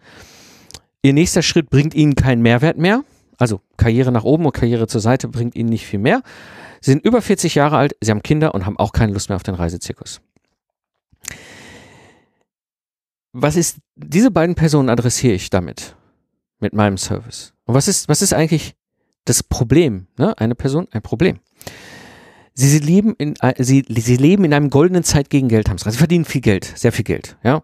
[1.02, 3.04] Ihr nächster Schritt bringt ihnen keinen Mehrwert mehr.
[3.38, 6.22] Also Karriere nach oben und Karriere zur Seite bringt ihnen nicht viel mehr.
[6.82, 9.36] Sie sind über 40 Jahre alt, sie haben Kinder und haben auch keine Lust mehr
[9.36, 10.22] auf den Reisezirkus.
[13.34, 15.96] Was ist, diese beiden Personen adressiere ich damit,
[16.60, 17.54] mit meinem Service.
[17.66, 18.76] Und was ist, was ist eigentlich
[19.26, 20.08] das Problem?
[20.18, 20.38] Ne?
[20.38, 21.40] Eine Person, ein Problem.
[22.60, 25.92] Sie, sie, leben in, sie, sie leben in einem goldenen Zeit gegen Geldhamster.
[25.92, 27.62] Sie verdienen viel Geld, sehr viel Geld, ja.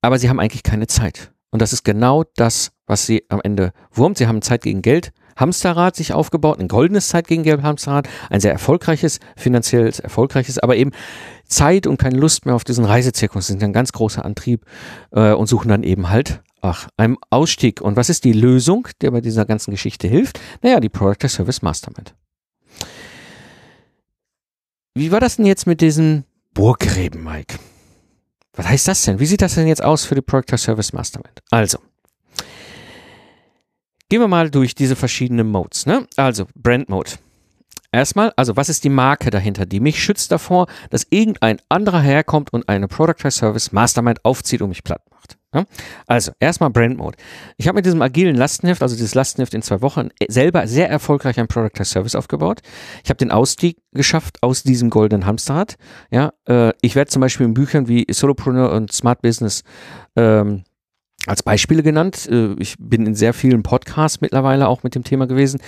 [0.00, 1.30] Aber sie haben eigentlich keine Zeit.
[1.50, 4.16] Und das ist genau das, was sie am Ende wurmt.
[4.16, 8.40] Sie haben Zeit gegen Geld Hamsterrad sich aufgebaut, ein goldenes Zeit gegen Geld Hamsterrad, ein
[8.40, 10.92] sehr erfolgreiches, finanziell erfolgreiches, aber eben
[11.44, 14.64] Zeit und keine Lust mehr auf diesen Reisezirkus, sind ein ganz großer Antrieb
[15.12, 17.80] äh, und suchen dann eben halt ach, einem Ausstieg.
[17.80, 20.40] Und was ist die Lösung, der bei dieser ganzen Geschichte hilft?
[20.62, 22.14] Naja, die Product Service Mastermind.
[24.94, 27.58] Wie war das denn jetzt mit diesem Burggräben, Mike?
[28.54, 29.20] Was heißt das denn?
[29.20, 31.40] Wie sieht das denn jetzt aus für die Product Service Mastermind?
[31.50, 31.78] Also,
[34.08, 35.86] gehen wir mal durch diese verschiedenen Modes.
[35.86, 36.06] Ne?
[36.16, 37.12] Also, Brand Mode.
[37.92, 42.52] Erstmal, also was ist die Marke dahinter, die mich schützt davor, dass irgendein anderer herkommt
[42.52, 45.38] und eine Product Service Mastermind aufzieht und mich platt macht.
[46.06, 47.16] Also, erstmal Brand Mode.
[47.56, 51.40] Ich habe mit diesem agilen Lastenheft, also dieses Lastenheft in zwei Wochen, selber sehr erfolgreich
[51.40, 52.60] ein Product Service aufgebaut.
[53.02, 55.76] Ich habe den Ausstieg geschafft aus diesem goldenen Hamsterrad.
[56.10, 59.64] Ja, äh, ich werde zum Beispiel in Büchern wie Solopreneur und Smart Business
[60.14, 60.62] ähm,
[61.26, 62.28] als Beispiele genannt.
[62.30, 65.60] Äh, ich bin in sehr vielen Podcasts mittlerweile auch mit dem Thema gewesen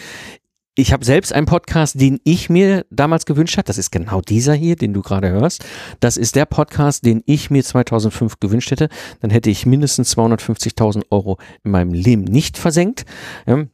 [0.75, 3.67] ich habe selbst einen Podcast, den ich mir damals gewünscht habe.
[3.67, 5.65] Das ist genau dieser hier, den du gerade hörst.
[6.01, 8.89] Das ist der Podcast, den ich mir 2005 gewünscht hätte.
[9.21, 13.05] Dann hätte ich mindestens 250.000 Euro in meinem Leben nicht versenkt.
[13.47, 13.65] Ja.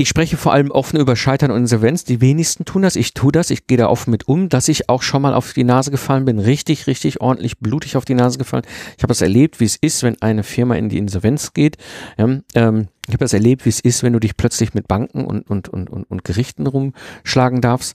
[0.00, 2.04] Ich spreche vor allem offen über Scheitern und Insolvenz.
[2.04, 2.96] Die wenigsten tun das.
[2.96, 3.50] Ich tue das.
[3.50, 6.24] Ich gehe da offen mit um, dass ich auch schon mal auf die Nase gefallen
[6.24, 6.38] bin.
[6.38, 8.64] Richtig, richtig ordentlich blutig auf die Nase gefallen.
[8.96, 11.76] Ich habe das erlebt, wie es ist, wenn eine Firma in die Insolvenz geht.
[12.16, 15.26] Ja, ähm, ich habe das erlebt, wie es ist, wenn du dich plötzlich mit Banken
[15.26, 17.94] und, und, und, und, und Gerichten rumschlagen darfst.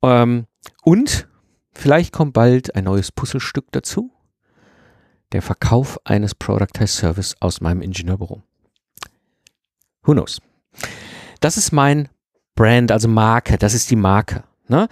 [0.00, 0.44] Ähm,
[0.84, 1.26] und
[1.72, 4.12] vielleicht kommt bald ein neues Puzzlestück dazu.
[5.32, 8.42] Der Verkauf eines Productized Service aus meinem Ingenieurbüro.
[10.04, 10.38] Who knows?
[11.42, 12.08] Das ist mein
[12.54, 13.58] Brand, also Marke.
[13.58, 14.44] Das ist die Marke.
[14.68, 14.88] Ne?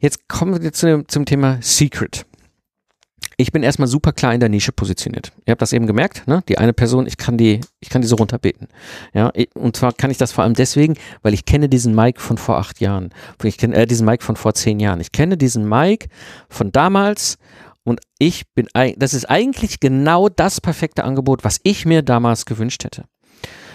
[0.00, 2.24] Jetzt kommen wir zu, zum Thema Secret.
[3.36, 5.32] Ich bin erstmal super klar in der Nische positioniert.
[5.44, 6.42] Ihr habt das eben gemerkt, ne?
[6.48, 8.66] Die eine Person, ich kann die, ich kann die so runterbeten.
[9.12, 12.36] Ja, und zwar kann ich das vor allem deswegen, weil ich kenne diesen Mike von
[12.36, 13.10] vor acht Jahren.
[13.44, 15.00] Ich kenne äh, diesen Mike von vor zehn Jahren.
[15.00, 16.08] Ich kenne diesen Mike
[16.48, 17.38] von damals
[17.84, 22.84] und ich bin, das ist eigentlich genau das perfekte Angebot, was ich mir damals gewünscht
[22.84, 23.04] hätte.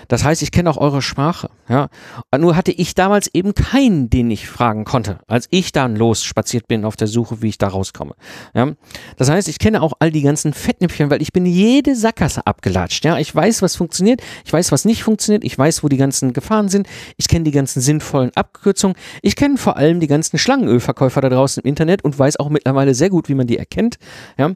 [0.07, 1.49] Das heißt, ich kenne auch eure Sprache.
[1.69, 1.89] Ja.
[2.37, 6.85] Nur hatte ich damals eben keinen, den ich fragen konnte, als ich dann losspaziert bin
[6.85, 8.15] auf der Suche, wie ich da rauskomme.
[8.53, 8.71] Ja.
[9.17, 13.05] Das heißt, ich kenne auch all die ganzen Fettnäpfchen, weil ich bin jede Sackgasse abgelatscht.
[13.05, 13.17] Ja.
[13.17, 16.69] Ich weiß, was funktioniert, ich weiß, was nicht funktioniert, ich weiß, wo die ganzen Gefahren
[16.69, 16.87] sind,
[17.17, 21.63] ich kenne die ganzen sinnvollen Abkürzungen, ich kenne vor allem die ganzen Schlangenölverkäufer da draußen
[21.63, 23.97] im Internet und weiß auch mittlerweile sehr gut, wie man die erkennt.
[24.37, 24.51] Ja.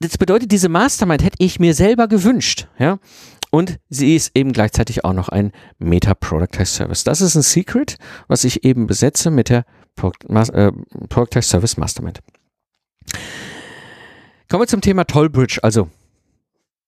[0.00, 2.66] Das bedeutet, diese Mastermind hätte ich mir selber gewünscht.
[2.78, 2.98] Ja.
[3.50, 7.04] Und sie ist eben gleichzeitig auch noch ein Meta Productized Service.
[7.04, 7.96] Das ist ein Secret,
[8.28, 9.64] was ich eben besetze mit der
[10.00, 10.72] äh,
[11.08, 12.20] Productized Service Mastermind.
[14.48, 15.88] Kommen wir zum Thema Tollbridge, also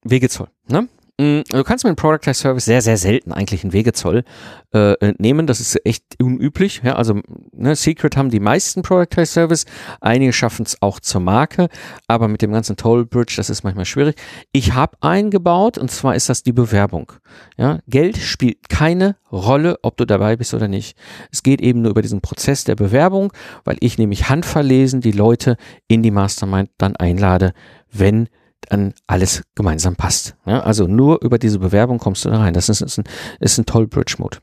[0.05, 0.49] Wegezoll.
[0.69, 0.89] Ne?
[1.19, 4.25] Mm, du kannst mit einem Product Service sehr, sehr selten eigentlich einen Wegezoll
[4.73, 5.47] äh, nehmen.
[5.47, 6.81] Das ist echt unüblich.
[6.83, 7.21] Ja, also
[7.53, 9.67] ne, Secret haben die meisten Product Service.
[10.01, 11.69] Einige schaffen es auch zur Marke,
[12.09, 14.17] aber mit dem ganzen Toll Bridge, das ist manchmal schwierig.
[14.53, 17.13] Ich habe eingebaut und zwar ist das die Bewerbung.
[17.59, 20.97] Ja, Geld spielt keine Rolle, ob du dabei bist oder nicht.
[21.31, 23.33] Es geht eben nur über diesen Prozess der Bewerbung,
[23.65, 25.57] weil ich nämlich handverlesen die Leute
[25.89, 27.53] in die Mastermind dann einlade,
[27.91, 28.29] wenn
[28.69, 30.37] dann alles gemeinsam passt.
[30.47, 32.55] Ja, also nur über diese Bewerbung kommst du da rein.
[32.55, 33.05] Das ist, ist ein,
[33.41, 34.39] ist ein toll Bridge Mode.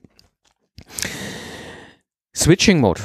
[2.35, 3.01] Switching Mode.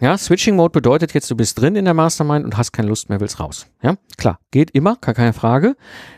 [0.00, 3.08] Ja, Switching Mode bedeutet jetzt, du bist drin in der Mastermind und hast keine Lust
[3.08, 3.66] mehr, willst raus.
[3.82, 5.76] Ja, klar, geht immer, gar keine Frage.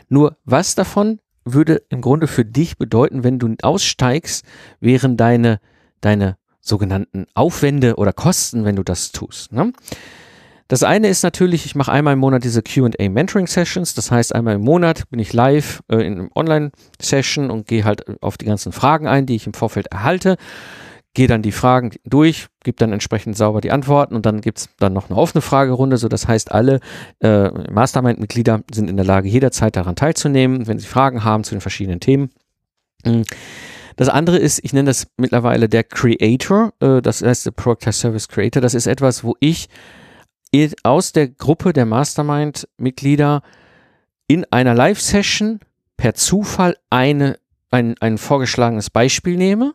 [0.09, 4.45] Nur was davon würde im Grunde für dich bedeuten, wenn du aussteigst,
[4.79, 5.59] während deine,
[5.99, 9.51] deine sogenannten Aufwände oder Kosten, wenn du das tust.
[9.51, 9.73] Ne?
[10.71, 13.93] Das eine ist natürlich, ich mache einmal im Monat diese QA Mentoring Sessions.
[13.93, 18.05] Das heißt, einmal im Monat bin ich live äh, in einem Online-Session und gehe halt
[18.23, 20.37] auf die ganzen Fragen ein, die ich im Vorfeld erhalte.
[21.13, 24.93] Gehe dann die Fragen durch, gebe dann entsprechend sauber die Antworten und dann gibt's dann
[24.93, 25.97] noch eine offene Fragerunde.
[25.97, 26.79] So, das heißt, alle
[27.19, 31.59] äh, Mastermind-Mitglieder sind in der Lage, jederzeit daran teilzunehmen, wenn sie Fragen haben zu den
[31.59, 32.29] verschiedenen Themen.
[33.03, 33.23] Mhm.
[33.97, 38.29] Das andere ist, ich nenne das mittlerweile der Creator, äh, das heißt der Product Service
[38.29, 38.61] Creator.
[38.61, 39.67] Das ist etwas, wo ich
[40.83, 43.41] aus der Gruppe der Mastermind-Mitglieder
[44.27, 45.59] in einer Live-Session
[45.97, 47.37] per Zufall eine,
[47.69, 49.73] ein, ein vorgeschlagenes Beispiel nehme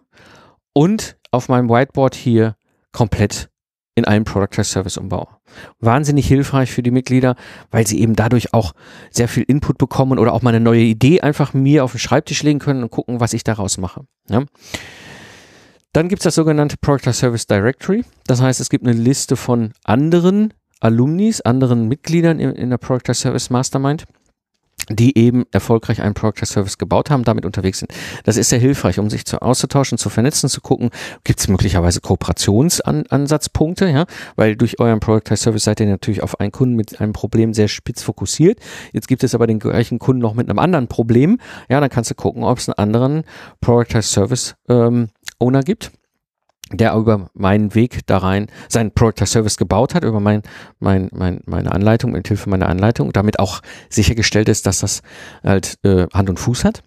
[0.73, 2.57] und auf meinem Whiteboard hier
[2.93, 3.51] komplett
[3.95, 5.29] in einen Product Service umbaue.
[5.81, 7.35] Wahnsinnig hilfreich für die Mitglieder,
[7.71, 8.75] weil sie eben dadurch auch
[9.11, 12.43] sehr viel Input bekommen oder auch mal eine neue Idee einfach mir auf den Schreibtisch
[12.43, 14.07] legen können und gucken, was ich daraus mache.
[14.29, 14.45] Ja?
[15.95, 18.05] Dann gibt es das sogenannte Product Service Directory.
[18.27, 23.15] Das heißt, es gibt eine Liste von anderen Alumnis, anderen Mitgliedern in, in der Product
[23.15, 24.05] Service Mastermind
[24.89, 27.93] die eben erfolgreich einen Product Service gebaut haben, damit unterwegs sind.
[28.25, 30.91] Das ist sehr hilfreich, um sich zu, auszutauschen, zu vernetzen, zu gucken,
[31.25, 36.53] gibt es möglicherweise Kooperationsansatzpunkte, ja, weil durch euren Product Service seid ihr natürlich auf einen
[36.53, 38.61] Kunden mit einem Problem sehr spitz fokussiert.
[38.93, 42.11] Jetzt gibt es aber den gleichen Kunden noch mit einem anderen Problem, ja, dann kannst
[42.11, 43.25] du gucken, ob es einen anderen
[43.61, 45.09] Product Service ähm,
[45.39, 45.91] Owner gibt
[46.73, 50.43] der über meinen Weg da rein seinen Product Service gebaut hat, über mein,
[50.81, 55.03] mein, mein, meine Anleitung, mit Hilfe meiner Anleitung, damit auch sichergestellt ist, dass das
[55.45, 56.83] halt äh, Hand und Fuß hat.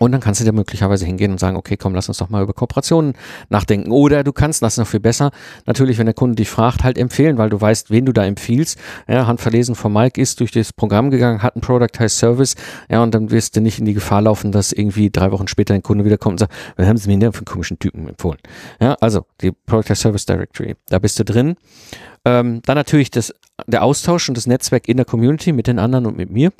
[0.00, 2.42] Und dann kannst du dir möglicherweise hingehen und sagen, okay, komm, lass uns doch mal
[2.42, 3.12] über Kooperationen
[3.50, 3.90] nachdenken.
[3.90, 5.30] Oder du kannst, das noch viel besser,
[5.66, 8.78] natürlich, wenn der Kunde dich fragt, halt empfehlen, weil du weißt, wen du da empfiehlst.
[9.08, 12.54] Ja, handverlesen von Mike ist durch das Programm gegangen, hat ein Product High Service.
[12.88, 15.74] Ja, und dann wirst du nicht in die Gefahr laufen, dass irgendwie drei Wochen später
[15.74, 18.38] ein Kunde wiederkommt und sagt, was haben sie mir denn für einen komischen Typen empfohlen?
[18.80, 21.56] Ja, also, die Product High Service Directory, da bist du drin.
[22.24, 23.34] Ähm, dann natürlich das,
[23.66, 26.52] der Austausch und das Netzwerk in der Community mit den anderen und mit mir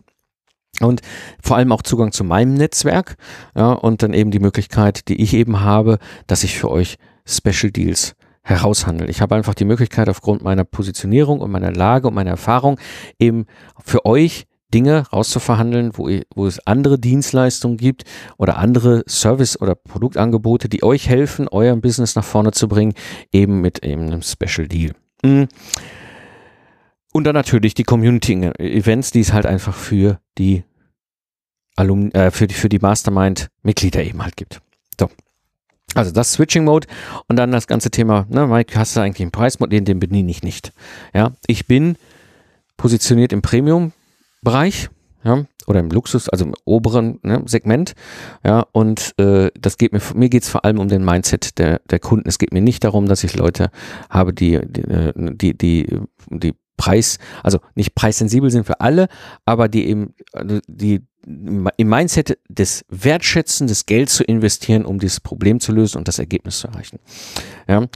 [0.81, 1.01] und
[1.43, 3.17] vor allem auch Zugang zu meinem Netzwerk
[3.55, 7.71] ja, und dann eben die Möglichkeit, die ich eben habe, dass ich für euch Special
[7.71, 9.07] Deals heraushandle.
[9.07, 12.81] Ich habe einfach die Möglichkeit aufgrund meiner Positionierung und meiner Lage und meiner Erfahrung
[13.19, 13.47] eben
[13.85, 18.05] für euch Dinge rauszuverhandeln, wo, wo es andere Dienstleistungen gibt
[18.39, 22.95] oder andere Service- oder Produktangebote, die euch helfen, euer Business nach vorne zu bringen,
[23.33, 24.93] eben mit eben einem Special Deal.
[25.25, 25.49] Mhm.
[27.13, 30.63] Und dann natürlich die Community-Events, die es halt einfach für die
[31.77, 34.61] Alumni, äh, für die, für die Mastermind-Mitglieder eben halt gibt.
[34.99, 35.11] So.
[35.95, 36.87] Also das Switching Mode
[37.29, 40.43] und dann das ganze Thema, ne, Mike, hast du eigentlich einen Preismodell, den bediene ich
[40.43, 40.73] nicht.
[41.13, 41.97] Ja, ich bin
[42.77, 44.89] positioniert im Premium-Bereich,
[45.25, 47.95] ja, oder im Luxus, also im oberen ne, Segment,
[48.45, 51.81] ja, und äh, das geht mir, mir geht es vor allem um den Mindset der,
[51.91, 52.29] der Kunden.
[52.29, 53.71] Es geht mir nicht darum, dass ich Leute
[54.09, 59.09] habe, die, die, äh, die, die, die Preis, also nicht preissensibel sind für alle,
[59.45, 65.21] aber die eben, also die im Mindset des Wertschätzen des Geld zu investieren, um dieses
[65.21, 66.99] Problem zu lösen und das Ergebnis zu erreichen.
[67.69, 67.87] Ja.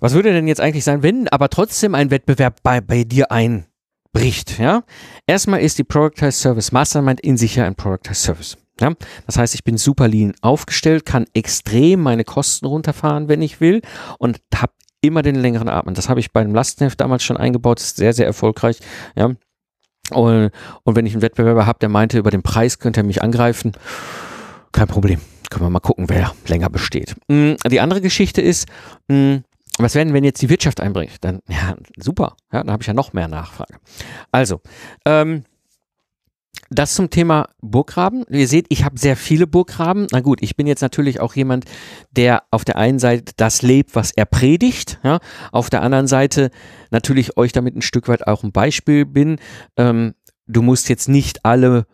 [0.00, 4.58] Was würde denn jetzt eigentlich sein, wenn aber trotzdem ein Wettbewerb bei, bei dir einbricht?
[4.58, 4.82] Ja.
[5.28, 8.56] Erstmal ist die Productized Service Mastermind in sich ja ein Productized Service.
[8.80, 8.94] Ja,
[9.26, 13.82] das heißt, ich bin super lean aufgestellt, kann extrem meine Kosten runterfahren, wenn ich will
[14.18, 15.94] und habe immer den längeren Atmen.
[15.94, 18.78] Das habe ich beim Lastenheft damals schon eingebaut, ist sehr, sehr erfolgreich.
[19.16, 19.30] Ja.
[20.10, 20.50] Und,
[20.84, 23.72] und wenn ich einen Wettbewerber habe, der meinte, über den Preis könnte er mich angreifen,
[24.72, 25.20] kein Problem.
[25.50, 27.14] Können wir mal gucken, wer länger besteht.
[27.28, 28.68] Mm, die andere Geschichte ist,
[29.08, 29.36] mm,
[29.78, 31.24] was werden, wenn jetzt die Wirtschaft einbricht?
[31.24, 32.36] Dann, ja, super.
[32.52, 33.74] Ja, dann habe ich ja noch mehr Nachfrage.
[34.32, 34.60] Also,
[35.04, 35.44] ähm,
[36.70, 38.24] das zum Thema Burggraben.
[38.28, 40.06] Ihr seht, ich habe sehr viele Burggraben.
[40.12, 41.64] Na gut, ich bin jetzt natürlich auch jemand,
[42.10, 44.98] der auf der einen Seite das lebt, was er predigt.
[45.02, 45.18] Ja?
[45.50, 46.50] Auf der anderen Seite
[46.90, 49.38] natürlich euch damit ein Stück weit auch ein Beispiel bin.
[49.76, 50.14] Ähm,
[50.46, 51.86] du musst jetzt nicht alle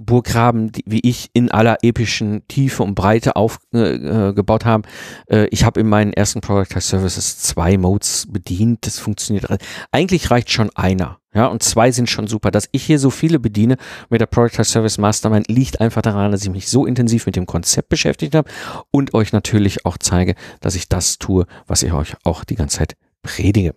[0.00, 4.82] Burggraben, die, wie ich in aller epischen Tiefe und Breite aufgebaut äh, haben.
[5.28, 8.86] Äh, ich habe in meinen ersten Product Services zwei Modes bedient.
[8.86, 9.46] Das funktioniert.
[9.92, 11.18] Eigentlich reicht schon einer.
[11.32, 12.50] Ja, und zwei sind schon super.
[12.50, 13.76] Dass ich hier so viele bediene
[14.08, 17.46] mit der Product Service Mastermind liegt einfach daran, dass ich mich so intensiv mit dem
[17.46, 18.50] Konzept beschäftigt habe
[18.90, 22.78] und euch natürlich auch zeige, dass ich das tue, was ich euch auch die ganze
[22.78, 23.74] Zeit predige.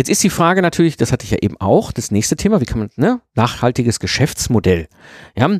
[0.00, 2.64] Jetzt ist die Frage natürlich, das hatte ich ja eben auch, das nächste Thema, wie
[2.64, 4.88] kann man, ne, nachhaltiges Geschäftsmodell.
[5.36, 5.50] Ja,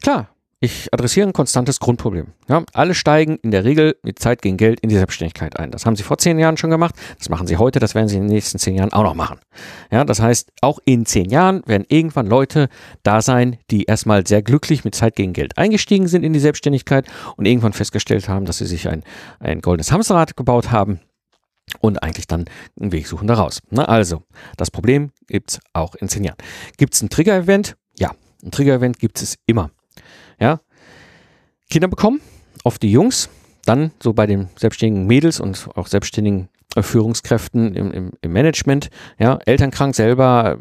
[0.00, 2.28] klar, ich adressiere ein konstantes Grundproblem.
[2.48, 5.70] Ja, alle steigen in der Regel mit Zeit gegen Geld in die Selbstständigkeit ein.
[5.70, 6.94] Das haben sie vor zehn Jahren schon gemacht.
[7.18, 7.80] Das machen sie heute.
[7.80, 9.38] Das werden sie in den nächsten zehn Jahren auch noch machen.
[9.90, 12.70] Ja, das heißt, auch in zehn Jahren werden irgendwann Leute
[13.02, 17.04] da sein, die erstmal sehr glücklich mit Zeit gegen Geld eingestiegen sind in die Selbstständigkeit
[17.36, 19.02] und irgendwann festgestellt haben, dass sie sich ein,
[19.38, 20.98] ein goldenes Hamsterrad gebaut haben
[21.80, 22.44] und eigentlich dann
[22.80, 23.60] einen Weg suchen daraus.
[23.70, 24.22] Na, also,
[24.56, 26.38] das Problem gibt's auch in zehn Jahren.
[26.76, 27.76] Gibt's ein Trigger-Event?
[27.98, 29.70] Ja, ein Trigger-Event gibt es immer.
[30.38, 30.60] Ja?
[31.70, 32.20] Kinder bekommen,
[32.64, 33.28] oft die Jungs,
[33.64, 36.48] dann so bei den selbstständigen Mädels und auch selbstständigen
[36.80, 40.56] Führungskräften im, im, im Management, ja, elternkrank selber,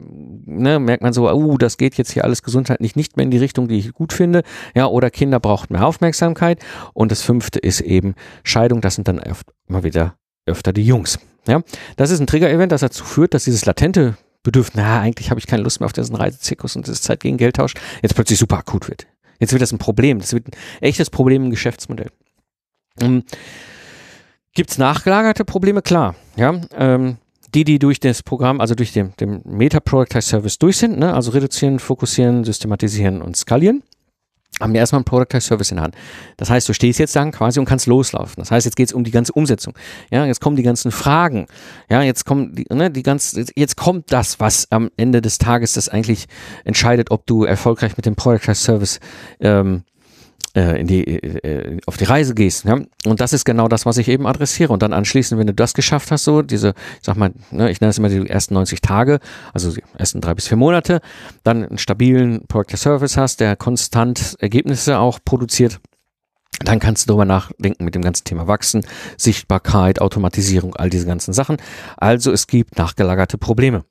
[0.46, 3.38] ne, merkt man so, uh, das geht jetzt hier alles gesundheitlich nicht mehr in die
[3.38, 4.44] Richtung, die ich gut finde,
[4.76, 6.60] ja, oder Kinder brauchen mehr Aufmerksamkeit
[6.94, 10.16] und das fünfte ist eben Scheidung, das sind dann oft mal wieder
[10.46, 11.62] öfter die Jungs, ja.
[11.98, 15.48] Das ist ein Trigger-Event, das dazu führt, dass dieses latente Bedürfnis, na, eigentlich habe ich
[15.48, 18.88] keine Lust mehr auf diesen Reisezirkus und das Zeit gegen Geldtausch, jetzt plötzlich super akut
[18.88, 19.08] wird.
[19.40, 20.20] Jetzt wird das ein Problem.
[20.20, 20.52] Das wird ein
[20.82, 22.12] echtes Problem im Geschäftsmodell.
[23.02, 23.24] Ähm,
[24.54, 25.82] Gibt es nachgelagerte Probleme?
[25.82, 26.16] Klar.
[26.36, 27.18] Ja, ähm,
[27.54, 31.14] die, die durch das Programm, also durch den, den Meta Productize Service durch sind, ne?
[31.14, 33.84] also reduzieren, fokussieren, systematisieren und skalieren,
[34.60, 35.96] haben wir erstmal einen Productize Service in der Hand.
[36.38, 38.36] Das heißt, du stehst jetzt dann quasi und kannst loslaufen.
[38.38, 39.74] Das heißt, jetzt geht es um die ganze Umsetzung.
[40.12, 41.48] Ja, jetzt kommen die ganzen Fragen.
[41.90, 45.74] Ja, jetzt kommen die, ne, die ganze, jetzt kommt das, was am Ende des Tages
[45.74, 46.28] das eigentlich
[46.66, 49.00] entscheidet, ob du erfolgreich mit dem Productize Service
[49.40, 50.01] ähm, äh,
[50.54, 52.66] in die, äh, auf die Reise gehst.
[52.66, 52.80] Ja?
[53.06, 54.74] Und das ist genau das, was ich eben adressiere.
[54.74, 57.80] Und dann anschließend, wenn du das geschafft hast, so diese, ich sag mal, ne, ich
[57.80, 59.20] nenne es immer die ersten 90 Tage,
[59.54, 61.02] also die ersten drei bis vier Monate,
[61.44, 65.80] dann einen stabilen Product Service hast, der konstant Ergebnisse auch produziert.
[66.64, 68.86] Dann kannst du darüber nachdenken mit dem ganzen Thema Wachsen,
[69.18, 71.58] Sichtbarkeit, Automatisierung, all diese ganzen Sachen.
[71.98, 73.84] Also es gibt nachgelagerte Probleme.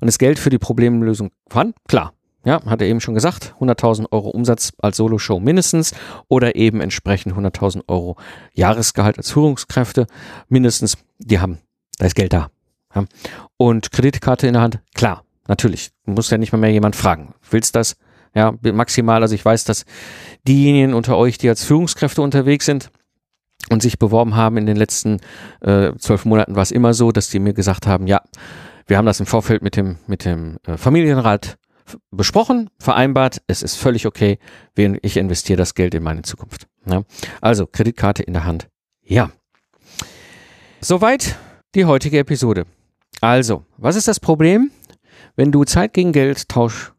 [0.00, 1.74] Und das Geld für die Problemlösung wann?
[1.88, 2.12] Klar,
[2.44, 5.94] ja, hat er eben schon gesagt, 100.000 Euro Umsatz als Solo-Show mindestens
[6.28, 8.16] oder eben entsprechend 100.000 Euro
[8.52, 10.06] Jahresgehalt als Führungskräfte
[10.48, 10.98] mindestens.
[11.18, 11.58] Die haben,
[11.98, 12.50] da ist Geld da.
[12.94, 13.04] Ja.
[13.56, 15.90] Und Kreditkarte in der Hand, klar, natürlich.
[16.04, 17.34] Muss ja nicht mal mehr jemand fragen.
[17.50, 17.96] Willst das?
[18.34, 19.22] Ja, maximal.
[19.22, 19.84] Also ich weiß, dass
[20.48, 22.90] diejenigen unter euch, die als Führungskräfte unterwegs sind,
[23.70, 25.18] und sich beworben haben in den letzten
[25.60, 28.20] äh, zwölf Monaten, war es immer so, dass die mir gesagt haben, ja,
[28.86, 31.58] wir haben das im Vorfeld mit dem, mit dem äh, Familienrat
[32.10, 34.38] besprochen, vereinbart, es ist völlig okay,
[34.76, 36.66] ich investiere das Geld in meine Zukunft.
[36.86, 37.02] Ja?
[37.40, 38.68] Also Kreditkarte in der Hand.
[39.02, 39.30] Ja.
[40.80, 41.36] Soweit
[41.74, 42.66] die heutige Episode.
[43.20, 44.70] Also, was ist das Problem,
[45.36, 46.92] wenn du Zeit gegen Geld Tausch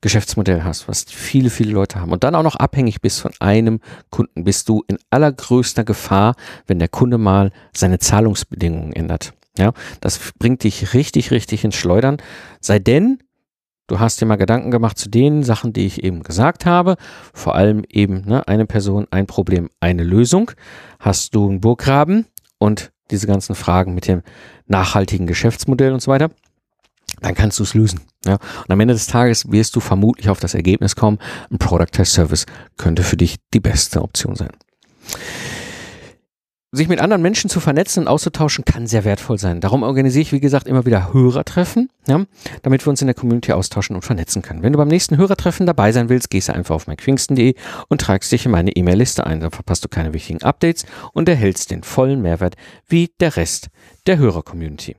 [0.00, 3.80] Geschäftsmodell hast, was viele, viele Leute haben und dann auch noch abhängig bist von einem
[4.10, 6.36] Kunden, bist du in allergrößter Gefahr,
[6.66, 9.32] wenn der Kunde mal seine Zahlungsbedingungen ändert.
[9.58, 12.18] Ja, das bringt dich richtig, richtig ins Schleudern.
[12.60, 13.18] Sei denn,
[13.88, 16.96] Du hast dir mal Gedanken gemacht zu den Sachen, die ich eben gesagt habe.
[17.32, 20.50] Vor allem eben ne, eine Person, ein Problem, eine Lösung.
[21.00, 22.26] Hast du einen Burggraben
[22.58, 24.22] und diese ganzen Fragen mit dem
[24.66, 26.30] nachhaltigen Geschäftsmodell und so weiter,
[27.22, 28.02] dann kannst du es lösen.
[28.26, 28.34] Ja?
[28.34, 31.18] Und am Ende des Tages wirst du vermutlich auf das Ergebnis kommen,
[31.50, 32.44] ein Product Test Service
[32.76, 34.50] könnte für dich die beste Option sein
[36.70, 39.60] sich mit anderen Menschen zu vernetzen und auszutauschen, kann sehr wertvoll sein.
[39.60, 42.24] Darum organisiere ich, wie gesagt, immer wieder Hörertreffen, ja,
[42.62, 44.62] damit wir uns in der Community austauschen und vernetzen können.
[44.62, 47.54] Wenn du beim nächsten Hörertreffen dabei sein willst, gehst du einfach auf mcpfingsten.de
[47.88, 49.40] und tragst dich in meine E-Mail-Liste ein.
[49.40, 53.68] Dann verpasst du keine wichtigen Updates und erhältst den vollen Mehrwert wie der Rest
[54.06, 54.96] der Hörer-Community.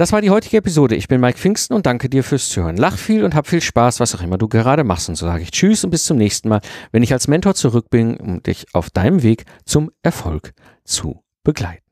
[0.00, 0.96] Das war die heutige Episode.
[0.96, 2.78] Ich bin Mike Pfingsten und danke dir fürs Zuhören.
[2.78, 5.10] Lach viel und hab viel Spaß, was auch immer du gerade machst.
[5.10, 7.90] Und so sage ich Tschüss und bis zum nächsten Mal, wenn ich als Mentor zurück
[7.90, 10.54] bin, um dich auf deinem Weg zum Erfolg
[10.86, 11.89] zu begleiten.